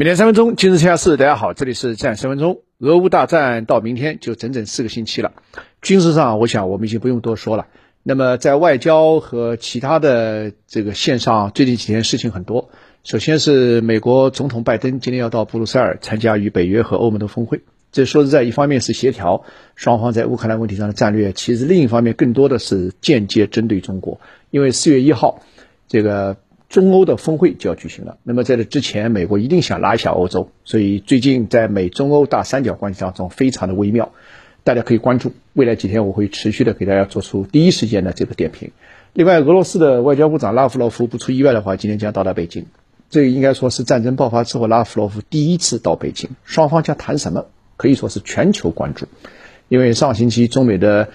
[0.00, 1.18] 每天三分钟，今日天下事。
[1.18, 2.62] 大家好，这里是战三分钟。
[2.78, 5.34] 俄乌大战到明天就整整四个星期了。
[5.82, 7.66] 军事上，我想我们已经不用多说了。
[8.02, 12.70] 那么在外交和其他的这个线上，最近几天事情很多。
[13.04, 17.60] 首先是美国总统拜登今天要到布鲁塞尔参加与北约和欧盟的峰会。
[17.92, 19.44] 这说实在，一方面是协调
[19.76, 24.18] 双方在乌克兰问题上的战略，其实另一方面更多的是间接针对中国。
[24.48, 25.42] 因为四月一号，
[25.88, 26.38] 这个。
[26.70, 28.16] 中欧的峰会就要举行了。
[28.22, 34.12] 那么在这之前，美国一定想拉一下欧洲，所以最近在美中欧大三角关系当中非常的微妙，
[34.62, 35.32] 大家可以关注。
[35.52, 38.70] 未来几天我会持续的给大家做出第一时间的这个点评。
[39.14, 42.66] 另外，俄罗斯的外交部长拉夫罗夫不出意外的话，今天将到达北京。
[43.10, 46.30] 这应该说是战争爆发之后拉夫罗夫第一次到北京。
[46.44, 47.46] 双方将谈什么？
[47.76, 49.06] 可以说是全球关注。
[49.68, 51.08] 因为上星期中美的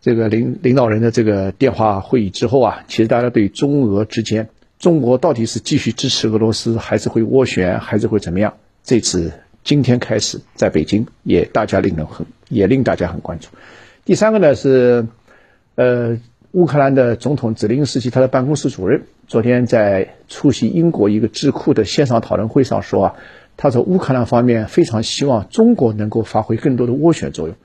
[0.00, 4.48] 这个领领导人的这个电话会议之后啊，其实大家对中俄之间。
[4.80, 8.54] 中国到底是继续支持俄罗斯，还是会斡旋，还是会怎么样？
[8.82, 9.30] 这次
[9.62, 13.48] 今天开始在北京，也大家令人很，也令大家很关注。
[14.06, 15.06] 第三个呢是，
[15.74, 16.16] 呃，
[16.52, 23.14] 乌克兰的总统泽连斯基他的办公室主任昨天在出席英国一个智库的线上讨论会上说啊，
[23.58, 27.56] 他说乌克兰方面非常希望中国能够发挥更多的斡旋作用，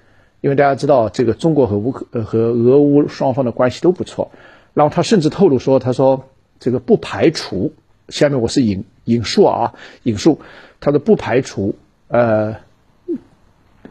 [0.41, 4.31] 因为大家知道这个中国和乌克呃和俄乌双方的关系都不错，
[4.73, 6.25] 然后他甚至透露说，他说。
[6.66, 7.75] 这个不排除，
[8.09, 10.41] 下面我是引引述啊，引述
[10.80, 11.75] 他说不排除，
[12.07, 12.55] 呃，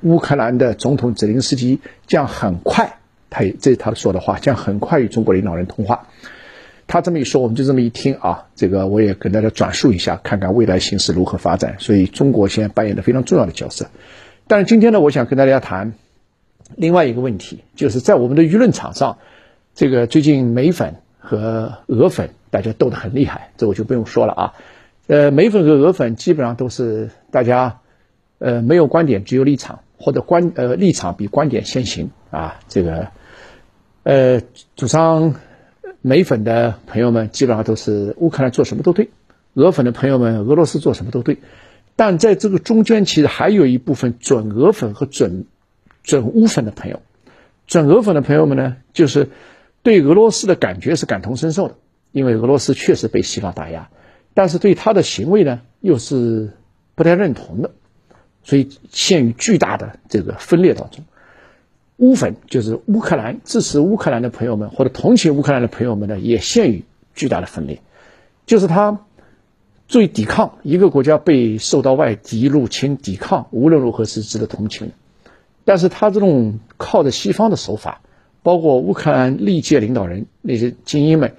[0.03, 2.99] 乌克兰的总统泽连斯基将很快，
[3.31, 6.09] 他这是他说的话，将很快与中国领导人通话。
[6.89, 11.77] 他这么一说，我们就这么一听啊，这个我也跟大家转述一下，看看未来形势如何发展。
[11.79, 13.87] 所以中国现在扮演的非常重要的角色。
[14.49, 15.95] 但是今天呢，我想跟大家谈
[16.75, 19.19] 另外一个问题，就是在我们的舆论场上，
[19.77, 22.31] 这个最近美粉和俄粉。
[22.55, 24.55] 大家斗得很厉害，这我就不用说了啊。
[25.09, 27.81] 呃，美粉和俄粉基本上都是大家，
[28.39, 32.61] 呃，没有观点，只有立场，或者观呃立场比观点先行啊。
[32.69, 33.09] 这个，
[34.05, 34.41] 呃，
[34.77, 35.35] 主张
[36.01, 39.11] 美粉的朋友们基本上都是乌克兰做什么都对，
[39.55, 41.39] 俄粉的朋友们俄罗斯做什么都对。
[41.97, 45.47] 但在这个中间，其实还有一部分准俄粉和准
[46.05, 47.03] 准乌粉的朋友。
[47.67, 49.31] 准俄粉的朋友们呢，就是
[49.83, 51.75] 对俄罗斯的感觉是感同身受的。
[52.15, 53.91] 因为俄罗斯确实被西方打压，
[54.35, 56.53] 但是对他的行为呢，又是
[56.95, 57.73] 不太认同的，
[58.45, 61.05] 所以陷于巨大的这个分裂当中。
[61.97, 66.85] 乌粉就是乌克兰支持乌克兰的朋友们，或者同情乌克兰的朋友们呢，也陷于
[67.17, 67.81] 巨大的分裂。
[68.47, 69.01] 就是他
[69.89, 74.93] 作为抵抗一个国家被受到外敌入侵，抵抗无论如何是值得同情的，
[75.65, 78.03] 但是他这种靠着西方的手法，
[78.45, 81.35] 包括乌克兰历届领导人那些精英们。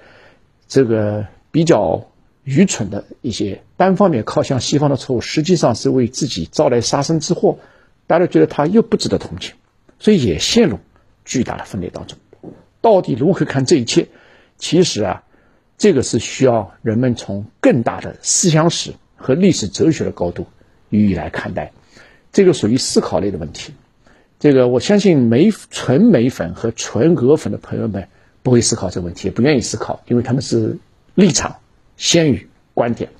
[0.68, 2.08] 这个比较
[2.44, 7.58] 愚蠢的一些单方面靠向西方的错误，实际上是为自己招来杀身之祸。
[8.06, 9.54] 大家觉得他又不值得同情，
[9.98, 10.78] 所以也陷入
[11.24, 12.18] 巨大的分裂当中。
[12.80, 14.08] 到底如何看这一切？
[14.58, 15.24] 其实啊，
[15.76, 20.46] 这个是需要人们从更大的思想史和历史哲学的高度
[20.90, 21.72] 予以来看待。
[22.32, 23.72] 这个属于思考类的问题。
[24.38, 28.08] 这个我相信美纯美粉和纯俄粉的朋友们。
[28.46, 30.78] 不会思考这个问题，也不愿意思考，因为他们是
[31.16, 31.56] 立场
[31.96, 33.10] 先于观点。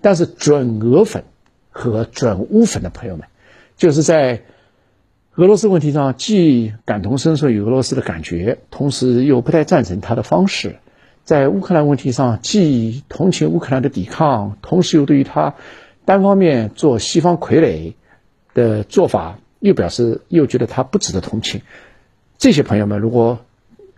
[0.00, 1.24] 但是准俄粉
[1.68, 3.26] 和准乌粉的朋友们，
[3.76, 4.40] 就是在
[5.34, 10.76] 俄罗斯问题上既感同身受与俄罗斯的感觉，同时又不太赞成他的方式；
[11.24, 15.56] 在乌克兰问题上既同情乌克兰的抵抗，同时又对于他
[16.06, 17.92] 单方面做西方傀儡
[18.54, 21.60] 的做法又表示又觉得他不值得同情。
[22.38, 23.40] 这些朋友们如果。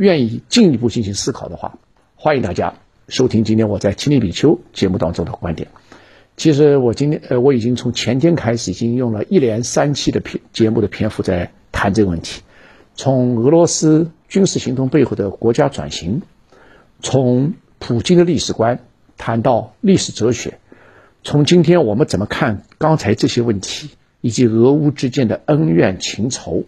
[0.03, 1.79] 愿意进一步进行思考的话，
[2.17, 2.75] 欢迎大家
[3.07, 5.69] 收听今天我在《亲历比丘》节目当中的观点。
[6.37, 12.43] 其实我今天呃，我已经从前天开始，已经用了一连三期的篇节目的篇幅在谈这个问题。
[12.97, 16.23] 从俄罗斯军事行动背后的国家转型，
[17.01, 18.81] 从普京的历史观
[19.17, 20.59] 谈到历史哲学，
[21.23, 23.91] 从今天我们怎么看刚才这些问题，
[24.21, 26.65] 以及俄乌之间的恩怨情仇。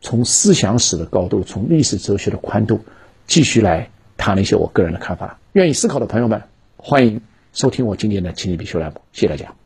[0.00, 2.80] 从思想史的高度，从历史哲学的宽度，
[3.26, 5.38] 继续来谈了一些我个人的看法。
[5.52, 6.42] 愿意思考的朋友们，
[6.76, 7.20] 欢迎
[7.52, 9.00] 收听我今天的《情理必修》栏目。
[9.12, 9.65] 谢谢大家。